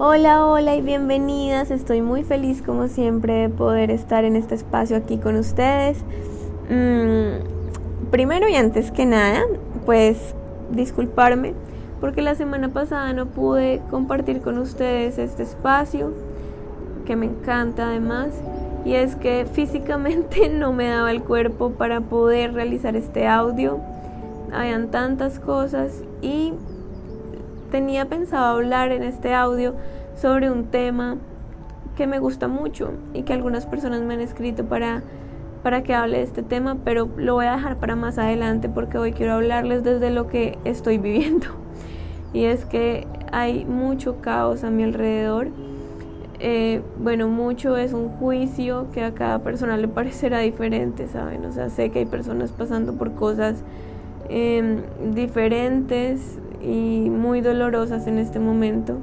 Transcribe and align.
Hola, 0.00 0.46
hola 0.46 0.76
y 0.76 0.80
bienvenidas. 0.80 1.72
Estoy 1.72 2.02
muy 2.02 2.22
feliz 2.22 2.62
como 2.62 2.86
siempre 2.86 3.34
de 3.34 3.48
poder 3.48 3.90
estar 3.90 4.24
en 4.24 4.36
este 4.36 4.54
espacio 4.54 4.96
aquí 4.96 5.18
con 5.18 5.34
ustedes. 5.34 5.98
Mm, 6.70 8.08
primero 8.12 8.48
y 8.48 8.54
antes 8.54 8.92
que 8.92 9.06
nada, 9.06 9.42
pues 9.86 10.36
disculparme 10.70 11.54
porque 12.00 12.22
la 12.22 12.36
semana 12.36 12.68
pasada 12.68 13.12
no 13.12 13.26
pude 13.26 13.82
compartir 13.90 14.40
con 14.40 14.58
ustedes 14.58 15.18
este 15.18 15.42
espacio 15.42 16.12
que 17.04 17.16
me 17.16 17.26
encanta 17.26 17.88
además 17.88 18.28
y 18.84 18.92
es 18.92 19.16
que 19.16 19.46
físicamente 19.52 20.48
no 20.48 20.72
me 20.72 20.86
daba 20.86 21.10
el 21.10 21.24
cuerpo 21.24 21.70
para 21.70 22.02
poder 22.02 22.54
realizar 22.54 22.94
este 22.94 23.26
audio. 23.26 23.80
Habían 24.52 24.92
tantas 24.92 25.40
cosas 25.40 26.04
y 26.22 26.52
tenía 27.70 28.06
pensado 28.06 28.56
hablar 28.56 28.92
en 28.92 29.02
este 29.02 29.34
audio 29.34 29.74
sobre 30.14 30.50
un 30.50 30.66
tema 30.66 31.16
que 31.96 32.06
me 32.06 32.18
gusta 32.20 32.48
mucho 32.48 32.92
y 33.12 33.22
que 33.22 33.32
algunas 33.32 33.66
personas 33.66 34.02
me 34.02 34.14
han 34.14 34.20
escrito 34.20 34.64
para, 34.64 35.02
para 35.62 35.82
que 35.82 35.94
hable 35.94 36.18
de 36.18 36.22
este 36.22 36.42
tema, 36.42 36.76
pero 36.84 37.08
lo 37.16 37.34
voy 37.34 37.46
a 37.46 37.52
dejar 37.56 37.76
para 37.78 37.96
más 37.96 38.18
adelante 38.18 38.68
porque 38.68 38.98
hoy 38.98 39.12
quiero 39.12 39.34
hablarles 39.34 39.82
desde 39.82 40.10
lo 40.10 40.28
que 40.28 40.58
estoy 40.64 40.98
viviendo. 40.98 41.46
Y 42.32 42.44
es 42.44 42.64
que 42.64 43.06
hay 43.32 43.64
mucho 43.64 44.20
caos 44.20 44.62
a 44.64 44.70
mi 44.70 44.84
alrededor. 44.84 45.48
Eh, 46.40 46.82
bueno, 46.98 47.26
mucho 47.26 47.76
es 47.76 47.92
un 47.92 48.10
juicio 48.10 48.86
que 48.92 49.02
a 49.02 49.12
cada 49.12 49.40
persona 49.40 49.76
le 49.76 49.88
parecerá 49.88 50.38
diferente, 50.38 51.08
¿saben? 51.08 51.44
O 51.46 51.52
sea, 51.52 51.68
sé 51.68 51.90
que 51.90 52.00
hay 52.00 52.06
personas 52.06 52.52
pasando 52.52 52.94
por 52.94 53.14
cosas 53.14 53.64
em, 54.28 54.82
diferentes, 55.12 56.38
y 56.62 57.10
muy 57.10 57.40
dolorosas 57.40 58.06
en 58.06 58.18
este 58.18 58.38
momento. 58.38 58.98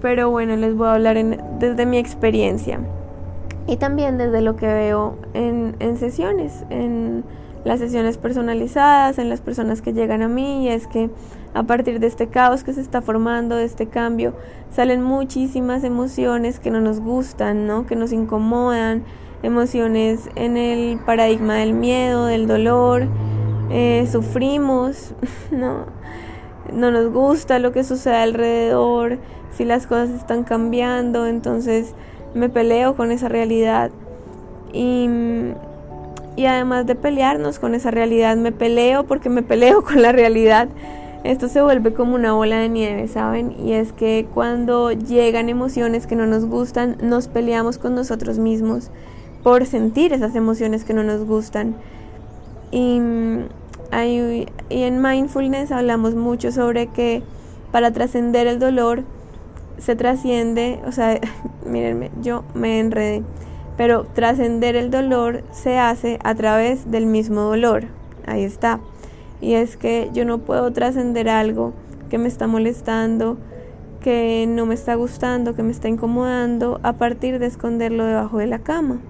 Pero 0.00 0.30
bueno, 0.30 0.56
les 0.56 0.76
voy 0.76 0.88
a 0.88 0.94
hablar 0.94 1.16
desde 1.58 1.86
mi 1.86 1.98
experiencia 1.98 2.80
y 3.66 3.76
también 3.76 4.18
desde 4.18 4.40
lo 4.40 4.56
que 4.56 4.66
veo 4.66 5.16
en, 5.34 5.76
en 5.78 5.96
sesiones, 5.96 6.64
en 6.70 7.24
las 7.64 7.78
sesiones 7.78 8.18
personalizadas, 8.18 9.18
en 9.18 9.28
las 9.28 9.40
personas 9.40 9.82
que 9.82 9.92
llegan 9.92 10.22
a 10.22 10.28
mí, 10.28 10.64
y 10.64 10.68
es 10.68 10.86
que 10.86 11.10
a 11.54 11.62
partir 11.62 12.00
de 12.00 12.06
este 12.08 12.28
caos 12.28 12.64
que 12.64 12.72
se 12.72 12.80
está 12.80 13.02
formando, 13.02 13.56
de 13.56 13.64
este 13.64 13.86
cambio, 13.86 14.34
salen 14.74 15.02
muchísimas 15.02 15.84
emociones 15.84 16.58
que 16.58 16.70
no 16.70 16.80
nos 16.80 17.00
gustan, 17.00 17.66
¿no? 17.66 17.86
que 17.86 17.94
nos 17.94 18.12
incomodan, 18.12 19.04
emociones 19.42 20.28
en 20.34 20.56
el 20.56 20.98
paradigma 20.98 21.54
del 21.54 21.72
miedo, 21.74 22.26
del 22.26 22.46
dolor, 22.46 23.06
eh, 23.70 24.08
sufrimos, 24.10 25.14
¿no? 25.50 25.86
no 26.72 26.90
nos 26.90 27.12
gusta 27.12 27.58
lo 27.58 27.72
que 27.72 27.84
sucede 27.84 28.16
alrededor, 28.16 29.18
si 29.52 29.64
las 29.64 29.86
cosas 29.86 30.10
están 30.10 30.44
cambiando, 30.44 31.26
entonces 31.26 31.94
me 32.34 32.48
peleo 32.48 32.96
con 32.96 33.12
esa 33.12 33.28
realidad. 33.28 33.90
Y, 34.72 35.08
y 36.36 36.46
además 36.46 36.86
de 36.86 36.94
pelearnos 36.94 37.58
con 37.58 37.74
esa 37.74 37.90
realidad, 37.90 38.36
me 38.36 38.52
peleo 38.52 39.04
porque 39.04 39.28
me 39.28 39.42
peleo 39.42 39.82
con 39.82 40.00
la 40.00 40.12
realidad. 40.12 40.68
Esto 41.24 41.48
se 41.48 41.62
vuelve 41.62 41.92
como 41.92 42.14
una 42.14 42.32
bola 42.32 42.58
de 42.58 42.68
nieve, 42.68 43.06
¿saben? 43.06 43.54
Y 43.64 43.74
es 43.74 43.92
que 43.92 44.26
cuando 44.34 44.90
llegan 44.90 45.48
emociones 45.48 46.06
que 46.06 46.16
no 46.16 46.26
nos 46.26 46.46
gustan, 46.46 46.96
nos 47.00 47.28
peleamos 47.28 47.78
con 47.78 47.94
nosotros 47.94 48.38
mismos 48.38 48.90
por 49.44 49.66
sentir 49.66 50.12
esas 50.12 50.34
emociones 50.34 50.84
que 50.84 50.94
no 50.94 51.04
nos 51.04 51.24
gustan. 51.24 51.76
Y 52.72 53.00
y 54.70 54.82
en 54.82 55.02
mindfulness 55.02 55.70
hablamos 55.70 56.14
mucho 56.14 56.50
sobre 56.50 56.86
que 56.86 57.22
para 57.70 57.92
trascender 57.92 58.46
el 58.46 58.58
dolor 58.58 59.04
se 59.78 59.96
trasciende, 59.96 60.80
o 60.86 60.92
sea, 60.92 61.20
mírenme, 61.66 62.10
yo 62.22 62.44
me 62.54 62.80
enredé, 62.80 63.22
pero 63.76 64.04
trascender 64.04 64.76
el 64.76 64.90
dolor 64.90 65.42
se 65.50 65.78
hace 65.78 66.18
a 66.24 66.34
través 66.34 66.90
del 66.90 67.06
mismo 67.06 67.42
dolor. 67.42 67.84
Ahí 68.26 68.44
está. 68.44 68.80
Y 69.40 69.54
es 69.54 69.76
que 69.76 70.10
yo 70.12 70.24
no 70.24 70.38
puedo 70.38 70.72
trascender 70.72 71.28
algo 71.28 71.72
que 72.08 72.18
me 72.18 72.28
está 72.28 72.46
molestando, 72.46 73.38
que 74.00 74.46
no 74.48 74.66
me 74.66 74.74
está 74.74 74.94
gustando, 74.94 75.54
que 75.54 75.62
me 75.62 75.72
está 75.72 75.88
incomodando, 75.88 76.78
a 76.82 76.92
partir 76.94 77.38
de 77.38 77.46
esconderlo 77.46 78.04
debajo 78.04 78.38
de 78.38 78.46
la 78.46 78.60
cama. 78.60 79.00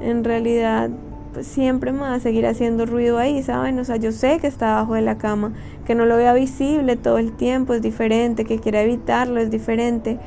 En 0.00 0.22
realidad 0.22 0.90
pues 1.32 1.46
siempre 1.46 1.92
me 1.92 2.00
va 2.00 2.14
a 2.14 2.20
seguir 2.20 2.46
haciendo 2.46 2.86
ruido 2.86 3.18
ahí, 3.18 3.42
¿saben? 3.42 3.78
O 3.78 3.84
sea, 3.84 3.96
yo 3.96 4.12
sé 4.12 4.38
que 4.38 4.46
está 4.46 4.72
abajo 4.72 4.94
de 4.94 5.02
la 5.02 5.18
cama, 5.18 5.52
que 5.86 5.94
no 5.94 6.04
lo 6.04 6.16
vea 6.16 6.34
visible 6.34 6.96
todo 6.96 7.18
el 7.18 7.32
tiempo 7.32 7.74
es 7.74 7.82
diferente, 7.82 8.44
que 8.44 8.58
quiera 8.58 8.82
evitarlo 8.82 9.40
es 9.40 9.50
diferente, 9.50 10.18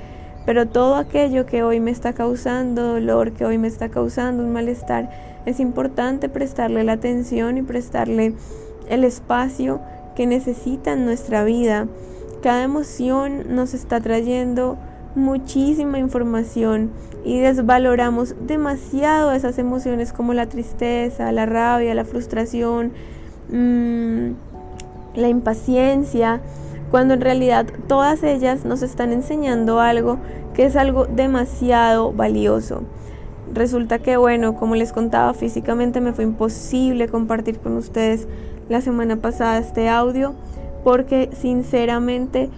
pero 0.46 0.68
todo 0.68 0.96
aquello 0.96 1.46
que 1.46 1.64
hoy 1.64 1.80
me 1.80 1.92
está 1.92 2.14
causando 2.14 2.94
dolor, 2.94 3.32
que 3.34 3.46
hoy 3.46 3.58
me 3.58 3.68
está 3.68 3.90
causando 3.90 4.44
un 4.44 4.54
malestar, 4.54 5.10
es 5.46 5.60
importante 5.60 6.30
prestarle 6.30 6.84
la 6.84 6.94
atención 6.94 7.58
y 7.58 7.62
prestarle 7.62 8.34
el 8.90 9.04
espacio 9.04 9.80
que 10.16 10.28
necesita 10.28 10.94
en 10.94 11.06
nuestra 11.06 11.44
vida. 11.44 11.88
Cada 12.42 12.64
emoción 12.64 13.56
nos 13.56 13.74
está 13.74 14.00
trayendo 14.02 14.78
muchísima 15.16 16.00
información 16.00 16.92
y 17.24 17.40
desvaloramos 17.40 18.36
demasiado 18.46 19.32
esas 19.32 19.58
emociones 19.58 20.14
como 20.14 20.34
la 20.34 20.48
tristeza, 20.48 21.32
la 21.32 21.46
rabia, 21.46 21.96
la 21.96 22.06
frustración, 22.06 22.92
mm, 23.50 24.32
la 25.16 25.28
impaciencia, 25.28 26.42
cuando 26.92 27.14
en 27.16 27.22
realidad 27.22 27.66
todas 27.88 28.24
ellas 28.24 28.66
nos 28.66 28.82
están 28.82 29.12
enseñando 29.12 29.80
algo 29.80 30.20
que 30.54 30.66
es 30.66 30.76
algo 30.76 31.06
demasiado 31.06 32.14
valioso. 32.14 32.84
Resulta 33.54 34.00
que, 34.00 34.18
bueno, 34.18 34.56
como 34.56 34.76
les 34.76 34.92
contaba, 34.92 35.34
físicamente 35.34 36.02
me 36.02 36.14
fue 36.14 36.24
imposible 36.24 37.08
compartir 37.08 37.60
con 37.60 37.78
ustedes 37.78 38.28
la 38.70 38.82
semana 38.82 39.18
pasada 39.18 39.58
este 39.58 39.90
audio 39.90 40.34
porque 40.84 41.30
sinceramente 41.34 42.50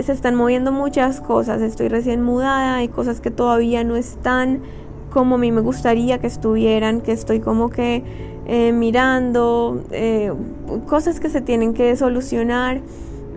se 0.00 0.12
están 0.12 0.34
moviendo 0.34 0.72
muchas 0.72 1.20
cosas, 1.20 1.60
estoy 1.60 1.88
recién 1.88 2.22
mudada, 2.22 2.76
hay 2.76 2.88
cosas 2.88 3.20
que 3.20 3.30
todavía 3.30 3.84
no 3.84 3.96
están 3.96 4.62
como 5.10 5.36
a 5.36 5.38
mí 5.38 5.52
me 5.52 5.60
gustaría 5.60 6.18
que 6.18 6.26
estuvieran, 6.26 7.00
que 7.00 7.12
estoy 7.12 7.40
como 7.40 7.70
que 7.70 8.02
eh, 8.46 8.72
mirando, 8.72 9.82
eh, 9.90 10.32
cosas 10.86 11.20
que 11.20 11.28
se 11.28 11.40
tienen 11.40 11.74
que 11.74 11.96
solucionar. 11.96 12.80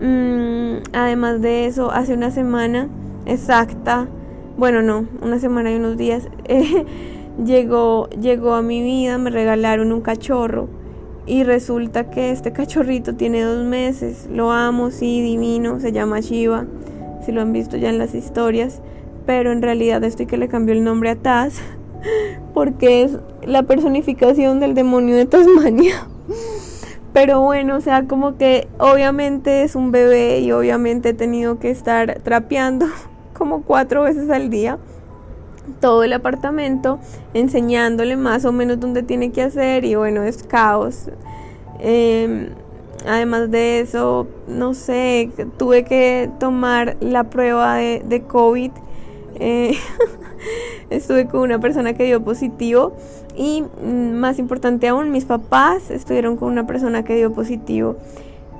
Mm, 0.01 0.83
además 0.93 1.41
de 1.41 1.65
eso, 1.65 1.91
hace 1.91 2.13
una 2.13 2.31
semana 2.31 2.87
exacta, 3.25 4.07
bueno 4.57 4.81
no, 4.81 5.05
una 5.21 5.39
semana 5.39 5.71
y 5.71 5.75
unos 5.75 5.97
días, 5.97 6.27
llegó, 7.45 8.09
llegó 8.09 8.55
a 8.55 8.61
mi 8.61 8.81
vida, 8.81 9.17
me 9.17 9.29
regalaron 9.29 9.91
un 9.91 10.01
cachorro 10.01 10.80
y 11.25 11.43
resulta 11.43 12.09
que 12.09 12.31
este 12.31 12.51
cachorrito 12.51 13.15
tiene 13.15 13.41
dos 13.43 13.63
meses. 13.63 14.27
Lo 14.31 14.51
amo, 14.51 14.91
sí, 14.91 15.21
divino. 15.21 15.79
Se 15.79 15.91
llama 15.91 16.19
Shiva. 16.19 16.65
Si 17.23 17.31
lo 17.31 17.41
han 17.41 17.53
visto 17.53 17.77
ya 17.77 17.89
en 17.89 17.99
las 17.99 18.15
historias. 18.15 18.81
Pero 19.25 19.51
en 19.51 19.61
realidad 19.61 20.03
estoy 20.03 20.25
que 20.25 20.37
le 20.37 20.47
cambió 20.47 20.73
el 20.73 20.83
nombre 20.83 21.11
a 21.11 21.15
Taz. 21.15 21.61
Porque 22.53 23.03
es 23.03 23.17
la 23.43 23.63
personificación 23.63 24.59
del 24.59 24.73
demonio 24.73 25.15
de 25.15 25.25
Tasmania. 25.25 26.07
Pero 27.13 27.41
bueno, 27.41 27.75
o 27.75 27.81
sea, 27.81 28.07
como 28.07 28.37
que 28.37 28.67
obviamente 28.77 29.63
es 29.63 29.75
un 29.75 29.91
bebé 29.91 30.39
y 30.39 30.51
obviamente 30.53 31.09
he 31.09 31.13
tenido 31.13 31.59
que 31.59 31.69
estar 31.69 32.19
trapeando 32.23 32.87
como 33.33 33.63
cuatro 33.63 34.03
veces 34.03 34.29
al 34.29 34.49
día 34.49 34.79
todo 35.79 36.03
el 36.03 36.13
apartamento 36.13 36.99
enseñándole 37.33 38.17
más 38.17 38.45
o 38.45 38.51
menos 38.51 38.79
dónde 38.79 39.03
tiene 39.03 39.31
que 39.31 39.41
hacer 39.41 39.85
y 39.85 39.95
bueno, 39.95 40.23
es 40.23 40.43
caos. 40.43 41.09
Em, 41.79 42.49
además 43.07 43.51
de 43.51 43.79
eso, 43.79 44.27
no 44.47 44.73
sé, 44.73 45.29
tuve 45.57 45.83
que 45.83 46.29
tomar 46.39 46.97
la 46.99 47.25
prueba 47.25 47.75
de, 47.75 48.23
COVID. 48.27 48.71
Eh, 49.39 49.75
estuve 50.89 51.27
con 51.27 51.41
una 51.41 51.59
persona 51.59 51.93
que 51.93 52.03
dio 52.03 52.23
positivo 52.23 52.93
y 53.35 53.63
mm, 53.63 54.13
más 54.13 54.39
importante 54.39 54.87
aún, 54.87 55.11
mis 55.11 55.25
papás 55.25 55.89
estuvieron 55.89 56.37
con 56.37 56.51
una 56.51 56.67
persona 56.67 57.03
que 57.03 57.15
dio 57.15 57.33
positivo. 57.33 57.95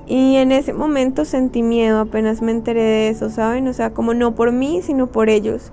Y 0.08 0.36
en 0.38 0.52
ese 0.52 0.74
momento 0.74 1.24
sentí 1.24 1.64
miedo 1.64 2.02
apenas 2.02 2.42
me 2.42 2.52
enteré 2.52 2.82
de 2.82 3.10
eso, 3.10 3.30
¿saben? 3.30 3.68
O 3.68 3.74
sea, 3.74 3.92
como 3.92 4.14
no 4.14 4.36
por 4.36 4.52
mí, 4.52 4.82
sino 4.82 5.08
por 5.08 5.30
ellos 5.30 5.72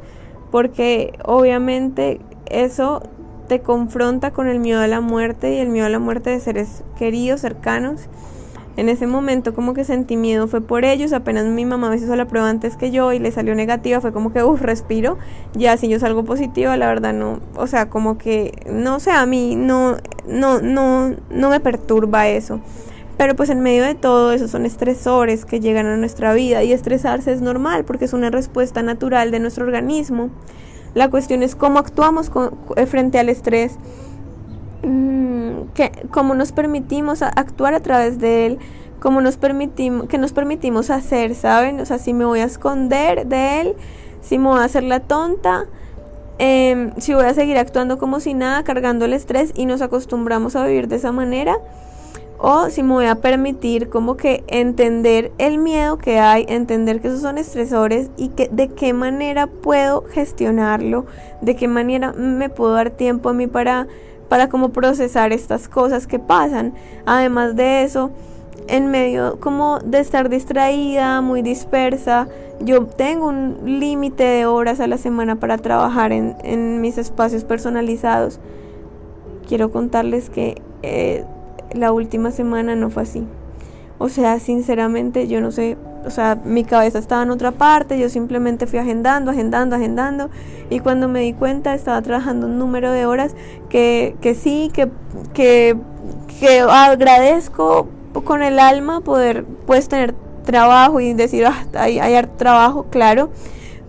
porque 0.51 1.19
obviamente 1.25 2.21
eso 2.47 3.03
te 3.49 3.61
confronta 3.61 4.31
con 4.31 4.47
el 4.47 4.61
miedo 4.61 4.81
a 4.81 4.87
la 4.87 5.01
muerte 5.01 5.55
y 5.55 5.59
el 5.59 5.69
miedo 5.69 5.87
a 5.87 5.91
la 5.91 5.99
muerte 5.99 6.31
de 6.31 6.41
seres 6.41 6.85
queridos, 6.99 7.41
cercanos. 7.41 8.09
En 8.77 8.89
ese 8.89 9.09
momento 9.09 9.55
como 9.55 9.75
que 9.75 9.83
sentí 9.83 10.17
miedo, 10.17 10.47
fue 10.47 10.61
por 10.61 10.85
ellos, 10.85 11.13
apenas 11.13 11.47
mi 11.47 11.65
mamá 11.65 11.91
me 11.91 11.97
hizo 11.97 12.15
la 12.15 12.29
prueba 12.29 12.49
antes 12.49 12.77
que 12.77 12.93
yo 12.93 13.13
y 13.13 13.19
le 13.19 13.33
salió 13.33 13.57
negativa, 13.57 14.01
fue 14.01 14.13
como 14.13 14.33
que, 14.33 14.45
uff, 14.45 14.61
respiro, 14.61 15.19
ya 15.55 15.77
si 15.77 15.89
yo 15.89 15.99
salgo 15.99 16.25
positiva, 16.25 16.77
la 16.77 16.87
verdad 16.87 17.13
no, 17.13 17.41
o 17.57 17.67
sea, 17.67 17.91
como 17.91 18.19
que, 18.19 18.53
no 18.71 19.01
sé, 19.01 19.11
a 19.11 19.27
mí 19.27 19.57
no, 19.57 19.97
no, 20.29 20.61
no, 20.61 21.13
no 21.29 21.51
me 21.51 21.59
perturba 21.59 22.29
eso. 22.29 22.61
Pero 23.19 23.35
pues 23.35 23.51
en 23.51 23.61
medio 23.61 23.83
de 23.83 23.97
todo 23.97 24.33
eso 24.33 24.47
son 24.47 24.65
estresores 24.65 25.45
que 25.45 25.59
llegan 25.59 25.87
a 25.87 25.97
nuestra 25.97 26.33
vida 26.33 26.63
y 26.63 26.73
estresarse 26.73 27.33
es 27.33 27.43
normal 27.43 27.85
porque 27.85 28.05
es 28.05 28.13
una 28.13 28.31
respuesta 28.31 28.81
natural 28.83 29.33
de 29.33 29.41
nuestro 29.41 29.65
organismo. 29.65 30.31
La 30.95 31.11
cuestión 31.11 31.43
es 31.43 31.57
cómo 31.57 31.81
actuamos 31.81 32.31
eh, 32.77 32.87
frente 32.87 33.19
al 33.19 33.29
estrés, 33.29 33.75
mm, 34.85 35.73
que, 35.75 35.91
cómo 36.13 36.37
nos 36.37 36.53
permitimos 36.53 37.23
actuar 37.23 37.75
a 37.75 37.81
través 37.81 38.21
de 38.21 38.47
él, 38.47 38.59
cómo 39.01 39.21
nos 39.21 39.37
permitimos, 39.37 40.07
que 40.07 40.17
nos 40.17 40.33
permitimos 40.33 40.89
hacer, 40.89 41.35
¿saben? 41.35 41.81
O 41.81 41.87
sea, 41.87 41.99
si 41.99 42.15
me 42.15 42.25
voy 42.25 42.39
a 42.39 42.45
esconder 42.45 43.27
de 43.27 43.61
él, 43.61 43.75
si 44.21 44.39
me 44.39 44.47
voy 44.47 44.61
a 44.61 44.65
hacer 44.65 44.85
la 44.85 45.01
tonta, 45.01 45.67
em, 46.39 46.93
si 46.99 47.15
voy 47.15 47.25
a 47.25 47.35
seguir 47.35 47.59
actuando 47.59 47.99
como 47.99 48.21
si 48.21 48.35
nada, 48.35 48.63
cargando 48.63 49.07
el 49.07 49.13
estrés 49.13 49.53
y 49.57 49.67
nos 49.67 49.83
acostumbramos 49.83 50.55
a 50.55 50.65
vivir 50.65 50.87
de 50.87 50.97
esa 50.97 51.11
manera 51.11 51.59
o 52.39 52.71
si 52.71 52.83
me 52.83 52.93
voy 52.93 53.07
a 53.07 53.17
permitir 53.17 53.89
como 53.89 54.17
que 54.17 54.45
entender 54.47 55.33
el 55.39 55.59
miedo 55.59 55.99
que 55.99 56.21
hay, 56.21 56.47
entender 56.49 57.01
que 57.01 57.09
esos 57.09 57.21
son 57.21 57.37
estresores 57.37 58.11
y 58.17 58.29
que 58.29 58.49
de 58.49 58.69
qué 58.69 58.93
manera 58.93 59.49
puedo 59.49 60.05
gestionarlo, 60.09 61.07
de 61.41 61.57
qué 61.57 61.69
manera 61.69 62.13
me 62.13 62.49
puedo 62.49 62.73
dar 62.73 62.91
tiempo 62.91 63.29
a 63.29 63.33
mí 63.33 63.47
para 63.47 63.89
para 64.29 64.49
procesar 64.49 65.33
estas 65.33 65.69
cosas 65.69 66.07
que 66.07 66.19
pasan. 66.19 66.75
Además 67.07 67.57
de 67.57 67.83
eso, 67.83 68.11
en 68.69 68.91
medio 68.91 69.41
como 69.41 69.79
de 69.79 70.01
estar 70.01 70.29
distraída, 70.29 71.21
muy 71.21 71.43
dispersa, 71.43 72.29
yo 72.61 72.87
tengo 72.87 73.29
un 73.29 73.57
límite 73.65 74.25
de 74.25 74.47
horas 74.47 74.81
a 74.81 74.87
la 74.87 74.99
semana 74.99 75.37
para 75.37 75.59
trabajar 75.59 76.13
en, 76.13 76.37
en 76.45 76.81
mis 76.81 76.99
espacios 76.99 77.45
personalizados. 77.45 78.41
Quiero 79.47 79.71
contarles 79.71 80.29
que 80.29 80.61
eh, 80.83 81.25
la 81.73 81.93
última 81.93 82.31
semana 82.31 82.77
no 82.77 82.91
fue 82.91 83.03
así. 83.03 83.27
O 83.99 84.09
sea, 84.09 84.39
sinceramente 84.39 85.27
yo 85.27 85.41
no 85.41 85.51
sé, 85.51 85.77
o 86.07 86.11
sea, 86.11 86.39
mi 86.45 86.63
cabeza 86.63 86.99
estaba 86.99 87.23
en 87.25 87.31
otra 87.31 87.51
parte, 87.51 87.99
yo 87.99 88.09
simplemente 88.09 88.67
fui 88.67 88.79
agendando, 88.79 89.33
agendando, 89.33 89.75
agendando 89.75 90.31
y 90.71 90.79
cuando 90.79 91.09
me 91.09 91.21
di 91.21 91.33
cuenta 91.33 91.75
estaba 91.75 92.01
trabajando 92.03 92.47
un 92.47 92.59
número 92.59 92.93
de 92.93 93.07
horas 93.07 93.35
que, 93.69 94.17
que 94.21 94.35
sí, 94.35 94.71
que, 94.73 94.89
que, 95.35 95.77
que 96.39 96.61
agradezco 96.61 97.89
con 98.25 98.43
el 98.43 98.61
alma 98.61 99.01
poder 99.01 99.45
pues 99.67 99.89
tener 99.89 100.15
trabajo 100.45 101.01
y 101.01 101.13
decir, 101.13 101.45
ah, 101.45 101.65
hay, 101.75 101.99
hay 101.99 102.25
trabajo, 102.37 102.87
claro, 102.91 103.31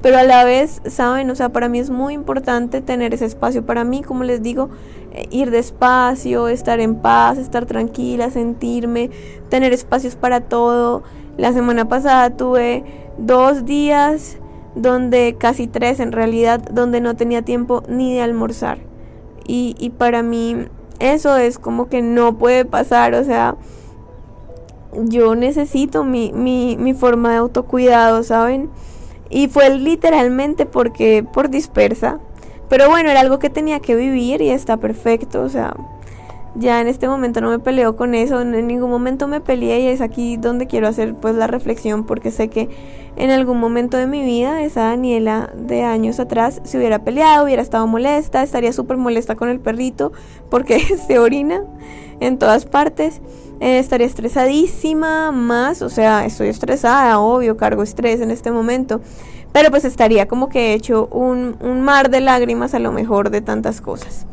pero 0.02 0.18
a 0.18 0.24
la 0.24 0.44
vez, 0.44 0.82
¿saben? 0.86 1.30
O 1.30 1.36
sea, 1.36 1.50
para 1.50 1.70
mí 1.70 1.80
es 1.80 1.90
muy 1.90 2.14
importante 2.14 2.82
tener 2.82 3.14
ese 3.14 3.26
espacio 3.26 3.66
para 3.66 3.84
mí, 3.84 4.02
como 4.02 4.24
les 4.24 4.42
digo, 4.42 4.70
eh, 5.12 5.28
ir 5.32 5.52
despacio, 5.52 6.48
estar 6.48 6.80
en 6.80 6.96
paz, 6.96 7.38
estar 7.38 7.66
tranquila, 7.66 8.30
sentirme, 8.30 9.10
tener 9.50 9.74
espacios 9.74 10.16
para 10.16 10.42
todo. 10.42 11.04
La 11.38 11.52
semana 11.54 11.88
pasada 11.88 12.30
tuve 12.30 12.84
dos 13.18 13.66
días 13.66 14.38
donde 14.76 15.36
casi 15.38 15.68
tres 15.68 16.00
en 16.00 16.12
realidad, 16.12 16.60
donde 16.60 17.02
no 17.02 17.16
tenía 17.16 17.42
tiempo 17.42 17.84
ni 17.88 18.14
de 18.14 18.22
almorzar. 18.22 18.80
Y, 19.46 19.76
y 19.80 19.90
para 19.90 20.24
mí 20.24 20.68
eso 21.00 21.36
es 21.38 21.60
como 21.60 21.90
que 21.90 22.02
no 22.02 22.38
puede 22.38 22.66
pasar, 22.66 23.16
o 23.16 23.24
sea, 23.24 23.56
yo 24.94 25.36
necesito 25.36 26.04
mi, 26.04 26.32
mi, 26.34 26.78
mi 26.78 26.94
forma 26.94 27.32
de 27.32 27.38
autocuidado, 27.38 28.24
¿saben? 28.24 28.70
Y 29.30 29.48
fue 29.48 29.70
literalmente 29.78 30.66
porque 30.66 31.24
por 31.24 31.50
dispersa. 31.50 32.20
Pero 32.68 32.90
bueno, 32.90 33.10
era 33.10 33.20
algo 33.20 33.40
que 33.40 33.50
tenía 33.50 33.80
que 33.80 33.96
vivir 33.96 34.42
y 34.42 34.50
está 34.50 34.78
perfecto. 34.78 35.42
O 35.42 35.50
sea, 35.50 35.76
ya 36.56 36.82
en 36.82 36.88
este 36.88 37.08
momento 37.08 37.42
no 37.42 37.50
me 37.50 37.60
peleo 37.60 37.96
con 37.96 38.16
eso. 38.16 38.42
En 38.42 38.68
ningún 38.68 38.90
momento 38.90 39.28
me 39.28 39.40
peleé 39.40 39.82
y 39.82 39.88
es 39.88 40.02
aquí 40.02 40.38
donde 40.38 40.68
quiero 40.68 40.88
hacer 40.88 41.16
pues 41.16 41.36
la 41.36 41.48
reflexión 41.48 42.06
porque 42.06 42.32
sé 42.32 42.50
que 42.50 42.70
en 43.16 43.32
algún 43.32 43.60
momento 43.60 43.98
de 43.98 44.08
mi 44.08 44.24
vida 44.24 44.62
esa 44.62 44.84
Daniela 44.84 45.52
de 45.56 45.84
años 45.84 46.20
atrás 46.20 46.62
se 46.64 46.78
hubiera 46.78 47.04
peleado, 47.04 47.46
hubiera 47.46 47.62
estado 47.62 47.86
molesta, 47.88 48.44
estaría 48.44 48.74
súper 48.74 48.98
molesta 48.98 49.36
con 49.36 49.50
el 49.50 49.60
perrito 49.60 50.12
porque 50.50 50.80
se 51.08 51.20
orina 51.20 51.64
en 52.20 52.38
todas 52.38 52.66
partes. 52.66 53.22
Eh, 53.60 53.80
estaría 53.80 54.08
estresadísima 54.08 55.32
más, 55.32 55.82
o 55.82 55.90
sea, 55.90 56.26
estoy 56.26 56.48
estresada, 56.48 57.20
obvio, 57.20 57.58
cargo 57.58 57.84
estrés 57.84 58.22
en 58.22 58.32
este 58.32 58.52
momento, 58.52 59.02
pero 59.52 59.70
pues 59.70 59.84
estaría 59.84 60.28
como 60.28 60.48
que 60.48 60.72
he 60.72 60.74
hecho 60.74 61.08
un, 61.12 61.58
un 61.60 61.82
mar 61.82 62.10
de 62.10 62.22
lágrimas 62.22 62.74
a 62.74 62.80
lo 62.80 62.92
mejor 62.94 63.32
de 63.32 63.42
tantas 63.42 63.82
cosas. 63.82 64.26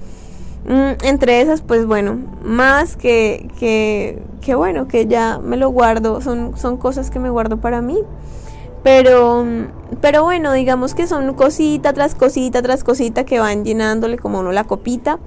Mm, 0.69 1.05
entre 1.05 1.41
esas, 1.41 1.63
pues 1.63 1.87
bueno, 1.87 2.19
más 2.43 2.97
que, 2.97 3.49
que, 3.59 4.21
que, 4.41 4.55
bueno, 4.57 4.89
que 4.89 5.07
ya 5.07 5.39
me 5.39 5.57
lo 5.57 5.71
guardo, 5.71 6.21
son, 6.21 6.57
son 6.57 6.77
cosas 6.77 7.11
que 7.11 7.21
me 7.21 7.31
guardo 7.31 7.59
para 7.59 7.81
mí. 7.83 7.99
Pero, 8.83 9.45
pero 10.01 10.23
bueno, 10.23 10.53
digamos 10.53 10.95
que 10.95 11.07
son 11.09 11.35
cosita 11.35 11.93
tras 11.93 12.15
cosita 12.15 12.63
tras 12.63 12.85
cosita 12.85 13.25
que 13.25 13.41
van 13.41 13.65
llenándole 13.65 14.19
como 14.19 14.41
uno 14.41 14.53
la 14.53 14.65
copita. 14.65 15.19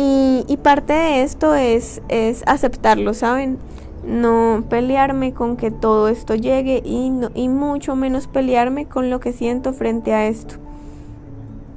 Y, 0.00 0.56
parte 0.62 0.92
de 0.92 1.22
esto 1.22 1.56
es, 1.56 2.02
es 2.08 2.44
aceptarlo, 2.46 3.14
¿saben? 3.14 3.58
No 4.06 4.62
pelearme 4.70 5.32
con 5.32 5.56
que 5.56 5.72
todo 5.72 6.06
esto 6.06 6.36
llegue 6.36 6.82
y, 6.84 7.10
y 7.34 7.48
mucho 7.48 7.96
menos 7.96 8.28
pelearme 8.28 8.86
con 8.86 9.10
lo 9.10 9.18
que 9.18 9.32
siento 9.32 9.72
frente 9.72 10.14
a 10.14 10.28
esto. 10.28 10.54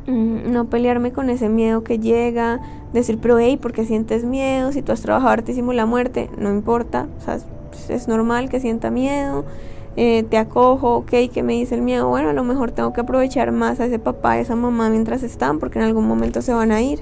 Mm, 0.05 0.51
no 0.51 0.65
pelearme 0.65 1.11
con 1.11 1.31
ese 1.31 1.49
miedo 1.49 1.83
que 1.83 1.97
llega, 1.97 2.59
decir, 2.93 3.17
pero 3.19 3.39
hey, 3.39 3.57
¿por 3.57 3.73
qué 3.73 3.85
sientes 3.85 4.23
miedo? 4.23 4.71
Si 4.71 4.83
tú 4.83 4.91
has 4.91 5.01
trabajado 5.01 5.31
hartísimo 5.31 5.73
la 5.73 5.87
muerte, 5.87 6.29
no 6.37 6.51
importa, 6.51 7.07
o 7.17 7.21
sea, 7.25 7.39
es 7.89 8.07
normal 8.07 8.49
que 8.49 8.59
sienta 8.59 8.91
miedo, 8.91 9.45
eh, 9.95 10.23
te 10.29 10.37
acojo, 10.37 10.97
ok, 10.97 11.11
¿qué 11.33 11.41
me 11.41 11.53
dice 11.53 11.73
el 11.73 11.81
miedo? 11.81 12.07
Bueno, 12.07 12.29
a 12.29 12.33
lo 12.33 12.43
mejor 12.43 12.69
tengo 12.69 12.93
que 12.93 13.01
aprovechar 13.01 13.51
más 13.51 13.79
a 13.79 13.85
ese 13.85 13.97
papá, 13.97 14.33
a 14.33 14.39
esa 14.39 14.55
mamá 14.55 14.89
mientras 14.89 15.23
están, 15.23 15.57
porque 15.57 15.79
en 15.79 15.85
algún 15.85 16.07
momento 16.07 16.43
se 16.43 16.53
van 16.53 16.71
a 16.71 16.83
ir. 16.83 16.99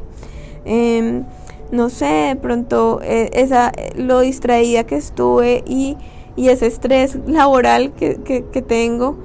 Em, 0.66 1.24
no 1.72 1.90
sé, 1.90 2.06
de 2.06 2.36
pronto 2.36 3.00
eh, 3.04 3.30
esa, 3.34 3.72
lo 3.96 4.22
distraída 4.22 4.84
que 4.86 4.96
estuve 4.96 5.64
y, 5.68 5.98
y 6.36 6.50
ese 6.50 6.68
estrés 6.68 7.18
laboral 7.28 7.92
que, 7.94 8.20
que, 8.24 8.62
tengo, 8.62 9.18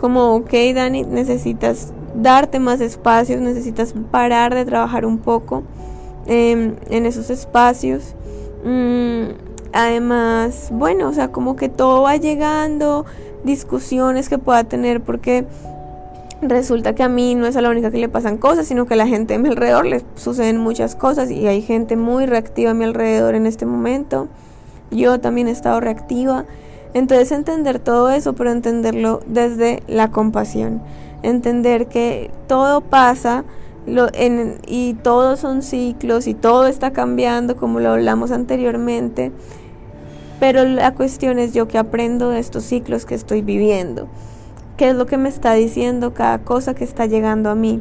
como, 0.00 0.34
ok, 0.36 0.52
Dani, 0.74 1.04
necesitas 1.04 1.92
darte 2.14 2.60
más 2.60 2.80
espacios, 2.80 3.40
necesitas 3.40 3.94
parar 4.10 4.54
de 4.54 4.64
trabajar 4.64 5.04
un 5.04 5.18
poco 5.18 5.64
em, 6.26 6.76
en 6.88 7.06
esos 7.06 7.30
espacios. 7.30 8.14
Mm, 8.64 9.32
además, 9.72 10.70
bueno, 10.72 11.08
o 11.08 11.12
sea, 11.12 11.28
como 11.28 11.56
que 11.56 11.68
todo 11.68 12.02
va 12.02 12.16
llegando, 12.16 13.04
discusiones 13.44 14.28
que 14.28 14.38
pueda 14.38 14.64
tener, 14.64 15.02
porque 15.02 15.44
resulta 16.42 16.94
que 16.94 17.02
a 17.02 17.08
mí 17.08 17.34
no 17.34 17.46
es 17.46 17.56
a 17.56 17.62
la 17.62 17.70
única 17.70 17.90
que 17.90 17.98
le 17.98 18.08
pasan 18.08 18.36
cosas, 18.36 18.66
sino 18.66 18.86
que 18.86 18.94
a 18.94 18.96
la 18.96 19.06
gente 19.06 19.34
a 19.34 19.38
mi 19.38 19.48
alrededor 19.48 19.86
le 19.86 20.02
suceden 20.16 20.58
muchas 20.58 20.96
cosas 20.96 21.30
y 21.30 21.46
hay 21.46 21.62
gente 21.62 21.96
muy 21.96 22.26
reactiva 22.26 22.72
a 22.72 22.74
mi 22.74 22.84
alrededor 22.84 23.34
en 23.34 23.46
este 23.46 23.64
momento. 23.64 24.28
Yo 24.90 25.20
también 25.20 25.48
he 25.48 25.52
estado 25.52 25.80
reactiva. 25.80 26.44
Entonces 26.94 27.32
entender 27.32 27.78
todo 27.78 28.10
eso, 28.10 28.34
pero 28.34 28.50
entenderlo 28.50 29.20
desde 29.26 29.82
la 29.86 30.10
compasión. 30.10 30.82
Entender 31.22 31.86
que 31.86 32.30
todo 32.48 32.82
pasa 32.82 33.44
y 34.66 34.94
todos 34.94 35.40
son 35.40 35.62
ciclos 35.62 36.26
y 36.26 36.34
todo 36.34 36.66
está 36.66 36.92
cambiando 36.92 37.56
como 37.56 37.80
lo 37.80 37.90
hablamos 37.90 38.30
anteriormente. 38.30 39.32
Pero 40.40 40.64
la 40.64 40.92
cuestión 40.92 41.38
es 41.38 41.54
yo 41.54 41.68
que 41.68 41.78
aprendo 41.78 42.30
de 42.30 42.40
estos 42.40 42.64
ciclos 42.64 43.06
que 43.06 43.14
estoy 43.14 43.42
viviendo 43.42 44.08
qué 44.82 44.88
es 44.88 44.96
lo 44.96 45.06
que 45.06 45.16
me 45.16 45.28
está 45.28 45.52
diciendo 45.54 46.12
cada 46.12 46.38
cosa 46.38 46.74
que 46.74 46.82
está 46.82 47.06
llegando 47.06 47.50
a 47.50 47.54
mí. 47.54 47.80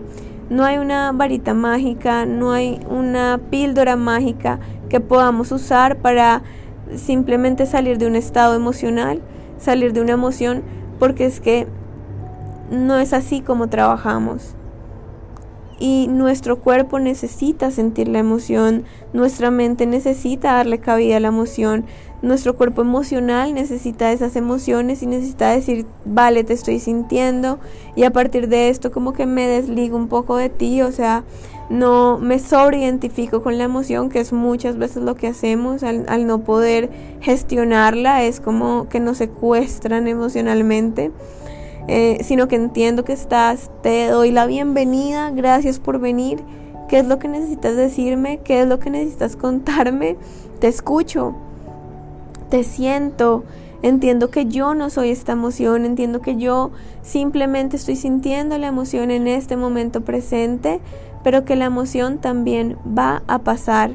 No 0.52 0.66
hay 0.66 0.78
una 0.78 1.12
varita 1.12 1.56
mágica, 1.56 2.28
no 2.28 2.52
hay 2.52 2.80
una 2.88 3.42
píldora 3.50 3.96
mágica 3.96 4.60
que 4.88 5.00
podamos 5.00 5.52
usar 5.52 5.98
para 5.98 6.44
simplemente 6.94 7.66
salir 7.66 7.98
de 7.98 8.06
un 8.06 8.16
estado 8.16 8.54
emocional, 8.54 9.20
salir 9.58 9.94
de 9.94 10.02
una 10.02 10.12
emoción, 10.12 10.62
porque 11.00 11.26
es 11.26 11.40
que 11.40 11.66
no 12.70 13.00
es 13.00 13.14
así 13.14 13.42
como 13.42 13.68
trabajamos. 13.68 14.54
Y 15.80 16.08
nuestro 16.08 16.60
cuerpo 16.60 17.00
necesita 17.00 17.72
sentir 17.72 18.10
la 18.10 18.20
emoción, 18.20 18.84
nuestra 19.12 19.50
mente 19.50 19.88
necesita 19.88 20.54
darle 20.54 20.78
cabida 20.78 21.18
a 21.18 21.20
la 21.20 21.30
emoción, 21.30 21.86
nuestro 22.22 22.56
cuerpo 22.56 22.82
emocional 22.82 23.54
necesita 23.54 24.12
esas 24.12 24.36
emociones 24.36 25.02
y 25.02 25.08
necesita 25.08 25.50
decir, 25.50 25.86
vale, 26.06 26.44
te 26.44 26.54
estoy 26.54 26.80
sintiendo 26.80 27.60
y 27.96 28.04
a 28.04 28.12
partir 28.12 28.48
de 28.48 28.70
esto 28.70 28.92
como 28.92 29.14
que 29.14 29.26
me 29.26 29.48
desligo 29.48 29.98
un 29.98 30.08
poco 30.08 30.38
de 30.38 30.50
ti, 30.50 30.82
o 30.82 30.92
sea, 30.92 31.24
no 31.70 32.20
me 32.20 32.38
sobreidentifico 32.38 33.42
con 33.42 33.58
la 33.58 33.64
emoción, 33.64 34.10
que 34.10 34.20
es 34.20 34.34
muchas 34.34 34.78
veces 34.78 35.04
lo 35.04 35.16
que 35.16 35.28
hacemos 35.28 35.84
al, 35.84 36.28
no 36.28 36.44
poder 36.44 36.90
gestionarla, 37.22 38.24
es 38.24 38.40
como 38.40 38.90
que 38.90 39.00
nos 39.00 39.18
secuestran 39.18 40.08
emocionalmente. 40.08 41.12
Eh, 41.88 42.20
sino 42.24 42.48
que 42.48 42.58
entiendo 42.58 43.04
que 43.04 43.12
estás, 43.12 43.72
te 43.82 44.06
doy 44.08 44.30
la 44.30 44.46
bienvenida, 44.46 45.32
gracias 45.32 45.80
por 45.80 46.00
venir, 46.00 46.40
qué 46.88 47.00
es 47.00 47.08
lo 47.08 47.18
que 47.18 47.28
necesitas 47.28 47.76
decirme, 47.76 48.40
qué 48.44 48.62
es 48.62 48.68
lo 48.68 48.80
que 48.80 48.92
necesitas 48.92 49.36
contarme, 49.36 50.16
te 50.60 50.68
escucho, 50.68 51.36
te 52.52 52.66
siento, 52.66 53.46
entiendo 53.82 54.30
que 54.30 54.46
yo 54.46 54.76
no 54.76 54.90
soy 54.90 55.10
esta 55.10 55.32
emoción, 55.32 55.86
entiendo 55.86 56.22
que 56.22 56.36
yo 56.36 56.72
simplemente 57.02 57.78
estoy 57.78 57.96
sintiendo 57.96 58.58
la 58.58 58.68
emoción 58.68 59.10
en 59.10 59.26
este 59.26 59.56
momento 59.56 60.02
presente, 60.02 60.82
pero 61.24 61.46
que 61.46 61.56
la 61.56 61.66
emoción 61.66 62.18
también 62.18 62.78
va 62.86 63.24
a 63.28 63.40
pasar. 63.40 63.92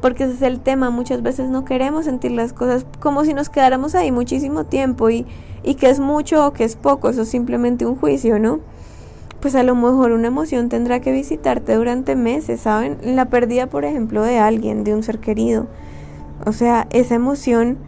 Porque 0.00 0.24
ese 0.24 0.34
es 0.34 0.42
el 0.42 0.60
tema, 0.60 0.88
muchas 0.88 1.22
veces 1.22 1.50
no 1.50 1.66
queremos 1.66 2.06
sentir 2.06 2.30
las 2.30 2.54
cosas 2.54 2.86
como 2.98 3.24
si 3.26 3.34
nos 3.34 3.50
quedáramos 3.50 3.94
ahí 3.94 4.10
muchísimo 4.10 4.64
tiempo 4.64 5.10
y, 5.10 5.26
y 5.62 5.74
que 5.74 5.90
es 5.90 6.00
mucho 6.00 6.46
o 6.46 6.52
que 6.54 6.64
es 6.64 6.76
poco, 6.76 7.10
eso 7.10 7.22
es 7.22 7.28
simplemente 7.28 7.84
un 7.84 7.96
juicio, 7.96 8.38
¿no? 8.38 8.60
Pues 9.40 9.54
a 9.54 9.62
lo 9.62 9.74
mejor 9.74 10.12
una 10.12 10.28
emoción 10.28 10.70
tendrá 10.70 11.00
que 11.00 11.12
visitarte 11.12 11.74
durante 11.74 12.16
meses, 12.16 12.62
¿saben? 12.62 12.96
La 13.02 13.26
pérdida, 13.26 13.66
por 13.66 13.84
ejemplo, 13.84 14.22
de 14.22 14.38
alguien, 14.38 14.82
de 14.82 14.94
un 14.94 15.02
ser 15.02 15.18
querido. 15.18 15.66
O 16.44 16.52
sea, 16.52 16.86
esa 16.90 17.14
emoción 17.14 17.78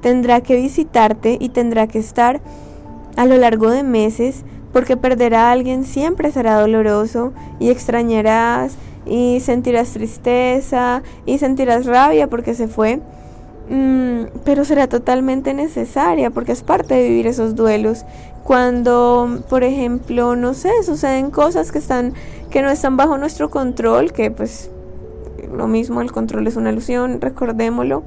tendrá 0.00 0.40
que 0.40 0.56
visitarte 0.56 1.36
y 1.40 1.48
tendrá 1.48 1.86
que 1.86 1.98
estar 1.98 2.40
a 3.16 3.26
lo 3.26 3.36
largo 3.36 3.70
de 3.70 3.82
meses 3.82 4.44
porque 4.72 4.96
perder 4.96 5.34
a 5.34 5.50
alguien 5.50 5.84
siempre 5.84 6.30
será 6.30 6.60
doloroso 6.60 7.32
y 7.58 7.70
extrañarás 7.70 8.76
y 9.06 9.40
sentirás 9.40 9.92
tristeza 9.92 11.02
y 11.24 11.38
sentirás 11.38 11.86
rabia 11.86 12.28
porque 12.28 12.54
se 12.54 12.68
fue, 12.68 13.00
mm, 13.70 14.24
pero 14.44 14.64
será 14.64 14.86
totalmente 14.88 15.54
necesaria 15.54 16.30
porque 16.30 16.52
es 16.52 16.62
parte 16.62 16.94
de 16.94 17.08
vivir 17.08 17.26
esos 17.26 17.54
duelos. 17.54 18.04
Cuando, 18.44 19.42
por 19.48 19.64
ejemplo, 19.64 20.36
no 20.36 20.54
sé, 20.54 20.70
suceden 20.84 21.30
cosas 21.30 21.72
que 21.72 21.78
están 21.78 22.12
que 22.50 22.62
no 22.62 22.70
están 22.70 22.96
bajo 22.96 23.18
nuestro 23.18 23.50
control, 23.50 24.12
que 24.12 24.30
pues 24.30 24.70
lo 25.52 25.66
mismo, 25.66 26.00
el 26.00 26.12
control 26.12 26.46
es 26.46 26.56
una 26.56 26.70
ilusión, 26.70 27.20
recordémoslo. 27.20 28.02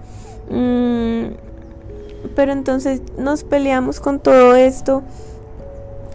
Mm, 0.49 1.33
pero 2.35 2.51
entonces 2.51 3.01
nos 3.17 3.43
peleamos 3.43 3.99
con 3.99 4.19
todo 4.19 4.55
esto. 4.55 5.03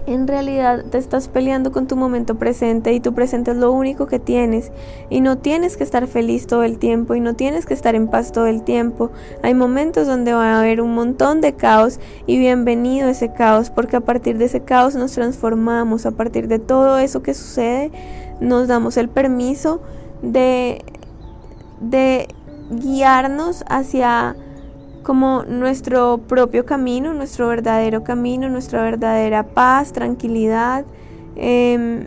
En 0.06 0.28
realidad 0.28 0.84
te 0.90 0.98
estás 0.98 1.28
peleando 1.28 1.72
con 1.72 1.86
tu 1.86 1.96
momento 1.96 2.34
presente 2.34 2.92
y 2.92 3.00
tu 3.00 3.14
presente 3.14 3.52
es 3.52 3.56
lo 3.56 3.72
único 3.72 4.06
que 4.06 4.18
tienes 4.18 4.70
y 5.08 5.22
no 5.22 5.38
tienes 5.38 5.78
que 5.78 5.84
estar 5.84 6.06
feliz 6.06 6.46
todo 6.46 6.62
el 6.62 6.76
tiempo 6.76 7.14
y 7.14 7.20
no 7.20 7.32
tienes 7.32 7.64
que 7.64 7.72
estar 7.72 7.94
en 7.94 8.08
paz 8.08 8.30
todo 8.30 8.46
el 8.46 8.64
tiempo. 8.64 9.10
Hay 9.42 9.54
momentos 9.54 10.06
donde 10.06 10.34
va 10.34 10.52
a 10.52 10.60
haber 10.60 10.82
un 10.82 10.94
montón 10.94 11.40
de 11.40 11.54
caos 11.54 12.00
y 12.26 12.38
bienvenido 12.38 13.08
ese 13.08 13.32
caos 13.32 13.70
porque 13.70 13.96
a 13.96 14.00
partir 14.00 14.36
de 14.36 14.44
ese 14.44 14.60
caos 14.60 14.94
nos 14.94 15.12
transformamos, 15.12 16.04
a 16.04 16.10
partir 16.10 16.48
de 16.48 16.58
todo 16.58 16.98
eso 16.98 17.22
que 17.22 17.32
sucede 17.32 17.90
nos 18.40 18.68
damos 18.68 18.96
el 18.96 19.08
permiso 19.08 19.80
de, 20.22 20.84
de 21.90 22.28
guiarnos 22.70 23.64
hacia 23.68 24.36
como 25.02 25.44
nuestro 25.44 26.18
propio 26.18 26.64
camino, 26.64 27.14
nuestro 27.14 27.48
verdadero 27.48 28.02
camino, 28.04 28.48
nuestra 28.48 28.82
verdadera 28.82 29.44
paz, 29.44 29.92
tranquilidad. 29.92 30.84
Em, 31.36 32.06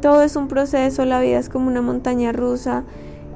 todo 0.00 0.22
es 0.22 0.36
un 0.36 0.48
proceso, 0.48 1.04
la 1.04 1.20
vida 1.20 1.38
es 1.38 1.48
como 1.48 1.66
una 1.66 1.82
montaña 1.82 2.32
rusa 2.32 2.84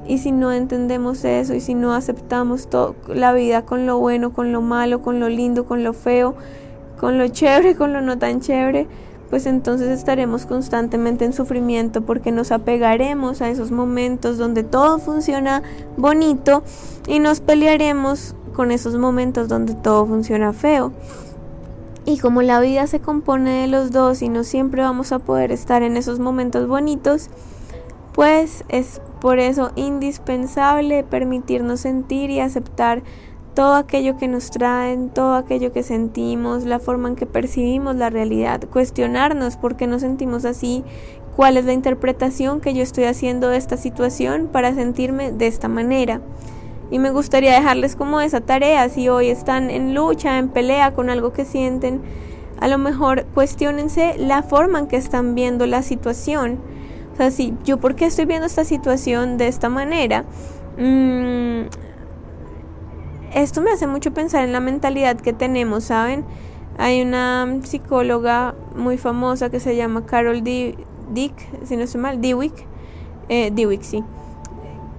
y 0.07 0.19
si 0.19 0.31
no 0.31 0.51
entendemos 0.51 1.23
eso 1.25 1.53
y 1.53 1.59
si 1.59 1.73
no 1.73 1.93
aceptamos 1.93 2.67
la 3.07 3.33
vida 3.33 3.63
con 3.63 3.85
lo 3.85 3.99
bueno, 3.99 4.33
con 4.33 4.51
lo 4.51 4.61
malo, 4.61 5.01
con 5.01 5.19
lo 5.19 5.29
lindo, 5.29 5.65
con 5.65 5.83
lo 5.83 5.93
feo, 5.93 6.35
con 6.99 7.17
lo 7.17 7.27
chévere, 7.27 7.75
con 7.77 7.93
lo 7.93 8.01
no 8.01 8.17
tan 8.17 8.39
chévere, 8.39 8.87
pues 9.29 9.45
entonces 9.45 9.89
estaremos 9.89 10.45
constantemente 10.45 11.25
en 11.25 11.33
sufrimiento 11.33 12.01
porque 12.01 12.31
nos 12.31 12.51
apegaremos 12.51 13.41
a 13.41 13.49
esos 13.49 13.71
momentos 13.71 14.37
donde 14.37 14.63
todo 14.63 14.99
funciona 14.99 15.63
bonito 15.97 16.63
y 17.07 17.19
nos 17.19 17.39
pelearemos 17.39 18.35
con 18.53 18.71
esos 18.71 18.95
momentos 18.95 19.47
donde 19.47 19.73
todo 19.73 20.05
funciona 20.05 20.53
feo. 20.53 20.91
Y 22.05 22.19
como 22.19 22.43
la 22.43 22.59
vida 22.59 22.85
se 22.85 22.99
compone 22.99 23.61
de 23.61 23.67
los 23.67 23.91
dos 23.91 24.21
y 24.21 24.29
no 24.29 24.43
siempre 24.43 24.83
vamos 24.83 25.11
a 25.11 25.19
poder 25.19 25.51
estar 25.51 25.81
en 25.81 25.97
esos 25.97 26.19
momentos 26.19 26.67
bonitos, 26.67 27.29
pues 28.13 28.63
es 28.69 29.01
por 29.19 29.39
eso 29.39 29.71
indispensable 29.75 31.03
permitirnos 31.03 31.81
sentir 31.81 32.29
y 32.29 32.39
aceptar 32.39 33.01
todo 33.55 33.75
aquello 33.75 34.17
que 34.17 34.27
nos 34.27 34.51
traen, 34.51 35.09
todo 35.09 35.35
aquello 35.35 35.71
que 35.71 35.81
sentimos, 35.81 36.65
la 36.65 36.79
forma 36.79 37.07
en 37.07 37.15
que 37.15 37.25
percibimos 37.25 37.95
la 37.95 38.09
realidad, 38.09 38.61
cuestionarnos 38.69 39.55
por 39.55 39.77
qué 39.77 39.87
nos 39.87 40.01
sentimos 40.01 40.43
así, 40.43 40.83
cuál 41.35 41.57
es 41.57 41.65
la 41.65 41.73
interpretación 41.73 42.59
que 42.59 42.73
yo 42.73 42.83
estoy 42.83 43.05
haciendo 43.05 43.47
de 43.47 43.57
esta 43.57 43.77
situación 43.77 44.49
para 44.51 44.75
sentirme 44.75 45.31
de 45.31 45.47
esta 45.47 45.69
manera. 45.69 46.21
Y 46.91 46.99
me 46.99 47.11
gustaría 47.11 47.53
dejarles 47.53 47.95
como 47.95 48.21
esa 48.21 48.41
tarea, 48.41 48.87
si 48.89 49.09
hoy 49.09 49.29
están 49.29 49.71
en 49.71 49.95
lucha, 49.95 50.37
en 50.37 50.49
pelea 50.49 50.93
con 50.93 51.09
algo 51.09 51.31
que 51.33 51.45
sienten, 51.45 52.01
a 52.59 52.67
lo 52.67 52.77
mejor 52.77 53.25
cuestionense 53.33 54.15
la 54.17 54.43
forma 54.43 54.79
en 54.79 54.87
que 54.87 54.97
están 54.97 55.33
viendo 55.33 55.65
la 55.65 55.81
situación. 55.81 56.59
O 57.13 57.17
sea, 57.17 57.31
si 57.31 57.53
yo 57.63 57.77
por 57.77 57.95
qué 57.95 58.05
estoy 58.05 58.25
viendo 58.25 58.45
esta 58.45 58.65
situación 58.65 59.37
de 59.37 59.47
esta 59.47 59.69
manera, 59.69 60.25
mm, 60.77 61.84
esto 63.35 63.61
me 63.61 63.71
hace 63.71 63.85
mucho 63.85 64.13
pensar 64.13 64.45
en 64.45 64.53
la 64.53 64.61
mentalidad 64.61 65.17
que 65.17 65.33
tenemos, 65.33 65.83
¿saben? 65.83 66.23
Hay 66.77 67.01
una 67.01 67.59
psicóloga 67.63 68.55
muy 68.75 68.97
famosa 68.97 69.49
que 69.49 69.59
se 69.59 69.75
llama 69.75 70.05
Carol 70.05 70.43
D 70.43 70.77
Dick, 71.13 71.33
si 71.65 71.75
no 71.75 71.83
estoy 71.83 72.01
mal, 72.01 72.21
Dweck, 72.21 72.53
eh, 73.27 73.51
Dweck, 73.51 73.81
sí, 73.83 74.03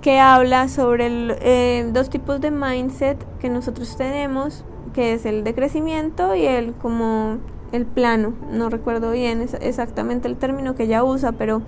que 0.02 0.20
habla 0.20 0.68
sobre 0.68 1.08
eh, 1.40 1.88
dos 1.92 2.10
tipos 2.10 2.40
de 2.40 2.50
mindset 2.50 3.18
que 3.38 3.48
nosotros 3.48 3.96
tenemos, 3.96 4.64
que 4.92 5.14
es 5.14 5.24
el 5.24 5.42
de 5.42 5.54
crecimiento 5.54 6.34
y 6.34 6.44
el 6.44 6.74
como 6.74 7.38
el 7.72 7.86
plano, 7.86 8.34
no 8.52 8.68
recuerdo 8.68 9.12
bien 9.12 9.46
exactamente 9.60 10.28
el 10.28 10.36
término 10.36 10.74
que 10.74 10.84
ella 10.84 11.04
usa, 11.04 11.32
pero, 11.32 11.62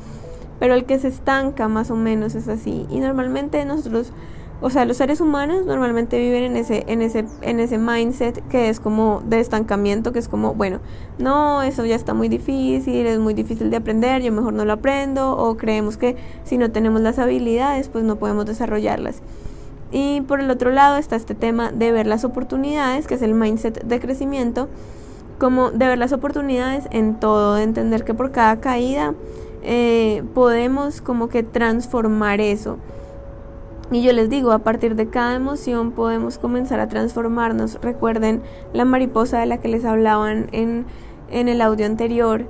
pero 0.60 0.74
el 0.74 0.84
que 0.84 0.98
se 0.98 1.08
estanca 1.08 1.66
más 1.68 1.90
o 1.90 1.96
menos 1.96 2.34
es 2.34 2.46
así. 2.48 2.86
Y 2.90 3.00
normalmente 3.00 3.64
nosotros 3.64 4.12
o 4.60 4.70
sea, 4.70 4.84
los 4.84 4.96
seres 4.96 5.20
humanos 5.20 5.66
normalmente 5.66 6.18
viven 6.18 6.42
en 6.42 6.56
ese, 6.56 6.84
en 6.88 7.00
ese, 7.00 7.24
en 7.42 7.60
ese 7.60 7.78
mindset 7.78 8.46
que 8.48 8.68
es 8.68 8.80
como 8.80 9.22
de 9.24 9.38
estancamiento, 9.38 10.12
que 10.12 10.18
es 10.18 10.26
como, 10.26 10.54
bueno, 10.54 10.80
no, 11.18 11.62
eso 11.62 11.84
ya 11.84 11.94
está 11.94 12.12
muy 12.12 12.28
difícil, 12.28 13.06
es 13.06 13.20
muy 13.20 13.34
difícil 13.34 13.70
de 13.70 13.76
aprender, 13.76 14.20
yo 14.20 14.32
mejor 14.32 14.54
no 14.54 14.64
lo 14.64 14.72
aprendo, 14.72 15.36
o 15.36 15.56
creemos 15.56 15.96
que 15.96 16.16
si 16.42 16.58
no 16.58 16.72
tenemos 16.72 17.00
las 17.02 17.20
habilidades, 17.20 17.88
pues 17.88 18.02
no 18.02 18.16
podemos 18.16 18.46
desarrollarlas. 18.46 19.22
Y 19.92 20.22
por 20.22 20.40
el 20.40 20.50
otro 20.50 20.72
lado 20.72 20.96
está 20.96 21.14
este 21.14 21.36
tema 21.36 21.70
de 21.70 21.92
ver 21.92 22.08
las 22.08 22.24
oportunidades, 22.24 23.06
que 23.06 23.14
es 23.14 23.22
el 23.22 23.34
mindset 23.34 23.84
de 23.84 24.00
crecimiento, 24.00 24.68
como 25.38 25.70
de 25.70 25.86
ver 25.86 25.98
las 25.98 26.12
oportunidades 26.12 26.88
en 26.90 27.14
todo, 27.20 27.54
de 27.54 27.62
entender 27.62 28.04
que 28.04 28.12
por 28.12 28.32
cada 28.32 28.58
caída 28.60 29.14
eh, 29.62 30.24
podemos 30.34 31.00
como 31.00 31.28
que 31.28 31.44
transformar 31.44 32.40
eso 32.40 32.78
y 33.90 34.02
yo 34.02 34.12
les 34.12 34.28
digo, 34.28 34.52
a 34.52 34.58
partir 34.58 34.96
de 34.96 35.08
cada 35.08 35.34
emoción 35.34 35.92
podemos 35.92 36.38
comenzar 36.38 36.78
a 36.80 36.88
transformarnos. 36.88 37.78
Recuerden 37.80 38.42
la 38.72 38.84
mariposa 38.84 39.40
de 39.40 39.46
la 39.46 39.58
que 39.58 39.68
les 39.68 39.84
hablaban 39.84 40.48
en, 40.52 40.84
en 41.30 41.48
el 41.48 41.62
audio 41.62 41.86
anterior. 41.86 42.44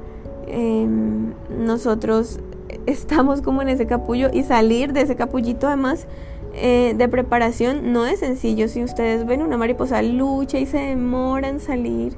Em, 0.48 1.32
nosotros 1.48 2.40
estamos 2.86 3.42
como 3.42 3.62
en 3.62 3.68
ese 3.68 3.86
capullo 3.86 4.30
y 4.32 4.42
salir 4.42 4.92
de 4.92 5.02
ese 5.02 5.14
capullito 5.14 5.66
además 5.66 6.06
eh, 6.54 6.94
de 6.96 7.08
preparación 7.08 7.92
no 7.92 8.06
es 8.06 8.20
sencillo. 8.20 8.68
Si 8.68 8.82
ustedes 8.82 9.24
ven 9.24 9.42
una 9.42 9.56
mariposa 9.56 10.02
lucha 10.02 10.58
y 10.58 10.66
se 10.66 10.78
demora 10.78 11.48
en 11.48 11.60
salir 11.60 12.14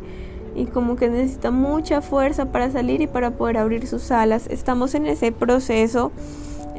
y 0.55 0.65
como 0.67 0.97
que 0.97 1.09
necesita 1.09 1.51
mucha 1.51 2.01
fuerza 2.01 2.47
para 2.47 2.71
salir 2.71 3.03
y 3.03 3.07
para 3.07 3.33
poder 3.33 3.59
abrir 3.59 3.87
sus 3.87 4.11
alas. 4.11 4.47
Estamos 4.49 4.95
en 4.95 5.07
ese 5.07 5.31
proceso 5.31 6.11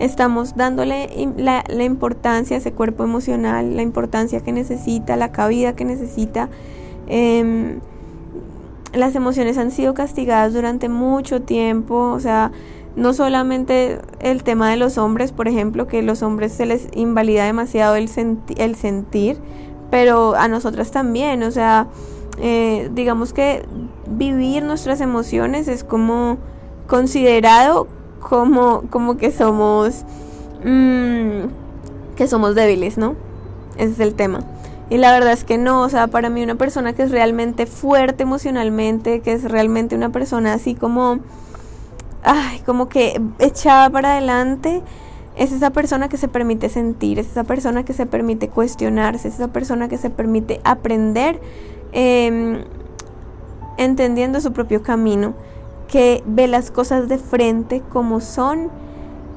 estamos 0.01 0.55
dándole 0.55 1.09
la, 1.37 1.63
importancia 1.83 2.57
a 2.57 2.59
ese 2.59 2.73
cuerpo 2.73 3.03
emocional, 3.03 3.75
la 3.75 3.83
importancia 3.83 4.41
que 4.41 4.51
necesita, 4.51 5.15
la 5.15 5.31
cabida 5.31 5.75
que 5.75 5.85
necesita. 5.85 6.49
Em, 7.07 7.79
las 8.93 9.15
emociones 9.15 9.57
han 9.59 9.69
sido 9.69 9.93
castigadas 9.93 10.53
durante 10.53 10.89
mucho 10.89 11.43
tiempo, 11.43 12.11
o 12.11 12.19
sea, 12.19 12.51
no 12.95 13.13
solamente 13.13 13.99
el 14.19 14.43
tema 14.43 14.69
de 14.71 14.77
los 14.77 14.97
hombres, 14.97 15.31
por 15.31 15.47
ejemplo, 15.47 15.87
que 15.87 16.01
los 16.01 16.23
hombres 16.23 16.51
se 16.51 16.65
les 16.65 16.87
invalida 16.93 17.45
demasiado 17.45 17.95
el, 17.95 18.09
el 18.57 18.75
sentir, 18.75 19.37
pero 19.91 20.35
a 20.35 20.47
nosotras 20.47 20.89
también, 20.89 21.43
o 21.43 21.51
sea, 21.51 21.87
eh, 22.39 22.89
digamos 22.93 23.33
que 23.33 23.63
vivir 24.07 24.63
nuestras 24.63 24.99
emociones 24.99 25.67
es 25.67 25.83
como 25.83 26.39
considerado 26.87 27.87
como, 28.21 28.83
como 28.89 29.17
que 29.17 29.31
somos, 29.31 30.05
mm, 30.63 32.15
que 32.15 32.27
somos 32.27 32.55
débiles, 32.55 32.97
¿no? 32.97 33.15
Ese 33.77 33.91
es 33.91 33.99
el 33.99 34.13
tema. 34.13 34.39
Y 34.89 34.97
la 34.97 35.11
verdad 35.11 35.31
es 35.31 35.43
que 35.43 35.57
no, 35.57 35.81
o 35.81 35.89
sea, 35.89 36.07
para 36.07 36.29
mí 36.29 36.43
una 36.43 36.55
persona 36.55 36.93
que 36.93 37.03
es 37.03 37.11
realmente 37.11 37.65
fuerte 37.65 38.23
emocionalmente, 38.23 39.21
que 39.21 39.33
es 39.33 39.43
realmente 39.49 39.95
una 39.95 40.09
persona 40.09 40.53
así 40.53 40.75
como, 40.75 41.19
ay, 42.23 42.59
como 42.65 42.89
que 42.89 43.21
echada 43.39 43.89
para 43.89 44.11
adelante, 44.11 44.81
es 45.37 45.51
esa 45.53 45.69
persona 45.69 46.09
que 46.09 46.17
se 46.17 46.27
permite 46.27 46.67
sentir, 46.67 47.19
es 47.19 47.27
esa 47.27 47.45
persona 47.45 47.85
que 47.85 47.93
se 47.93 48.05
permite 48.05 48.49
cuestionarse, 48.49 49.29
es 49.29 49.35
esa 49.35 49.47
persona 49.47 49.87
que 49.87 49.97
se 49.97 50.09
permite 50.09 50.59
aprender 50.63 51.39
em, 51.93 52.65
entendiendo 53.77 54.41
su 54.41 54.51
propio 54.51 54.83
camino, 54.83 55.33
que 55.91 56.23
ve 56.25 56.47
las 56.47 56.71
cosas 56.71 57.09
de 57.09 57.17
frente 57.17 57.81
como 57.91 58.21
son 58.21 58.69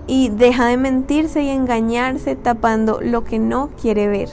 y 0.06 0.28
deja 0.28 0.66
de 0.66 0.76
mentirse 0.76 1.42
y 1.42 1.49
engañarse 1.49 2.37
tapando 2.37 3.00
lo 3.02 3.25
que 3.25 3.40
no 3.40 3.70
quiere 3.80 4.06
ver. 4.06 4.28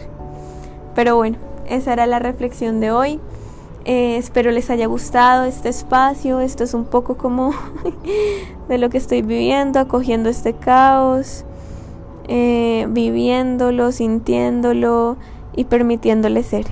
Pero 0.94 1.16
bueno, 1.16 1.38
esa 1.68 1.94
era 1.94 2.06
la 2.06 2.20
reflexión 2.20 2.80
de 2.80 2.92
hoy. 2.92 3.20
Eh, 3.86 4.18
espero 4.18 4.52
les 4.52 4.70
haya 4.70 4.86
gustado 4.86 5.46
este 5.46 5.70
espacio. 5.70 6.40
Esto 6.42 6.64
es 6.64 6.76
un 6.76 6.86
poco 6.86 7.18
como 7.18 7.56
de 8.70 8.78
lo 8.78 8.92
que 8.92 9.00
estoy 9.00 9.24
viviendo, 9.24 9.80
acogiendo 9.80 10.30
este 10.30 10.54
caos, 10.54 11.44
eh, 12.28 12.86
viviéndolo, 12.90 13.92
sintiéndolo 13.92 15.18
y 15.56 15.64
permitiéndole 15.66 16.44
ser. 16.44 16.68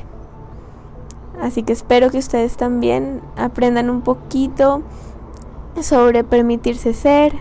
Así 1.42 1.64
que 1.64 1.74
espero 1.74 2.12
que 2.12 2.20
ustedes 2.20 2.56
también 2.56 3.22
aprendan 3.36 3.90
un 3.90 4.02
poquito 4.02 4.84
sobre 5.84 6.24
permitirse 6.24 6.94
ser, 6.94 7.34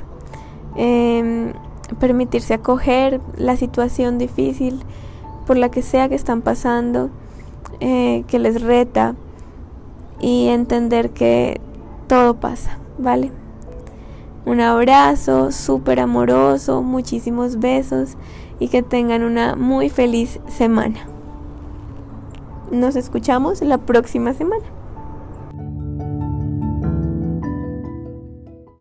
em, 0.76 1.52
permitirse 1.99 2.54
acoger 2.54 3.21
la 3.37 3.57
situación 3.57 4.18
difícil 4.18 4.80
por 5.47 5.57
la 5.57 5.71
que 5.71 5.83
sea 5.83 6.09
que 6.09 6.14
están 6.14 6.42
pasando, 6.42 7.11
eh, 7.80 8.25
que 8.26 8.38
les 8.38 8.61
reta 8.62 9.14
y 10.21 10.49
entender 10.49 11.11
que 11.11 11.61
todo 12.07 12.35
pasa, 12.35 12.78
¿vale? 12.99 13.33
Un 14.47 14.61
abrazo 14.61 15.52
súper 15.52 16.00
amoroso, 16.00 16.83
muchísimos 16.83 17.59
besos 17.59 18.16
y 18.59 18.68
que 18.68 18.83
tengan 18.83 19.23
una 19.23 19.57
muy 19.57 19.90
feliz 19.90 20.40
semana. 20.49 21.07
Nos 22.71 22.97
escuchamos 22.97 23.62
la 23.62 23.78
próxima 23.78 24.33
semana. 24.33 24.64